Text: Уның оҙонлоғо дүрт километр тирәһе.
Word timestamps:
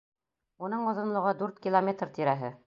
Уның 0.67 0.87
оҙонлоғо 0.93 1.35
дүрт 1.43 1.61
километр 1.67 2.13
тирәһе. 2.17 2.53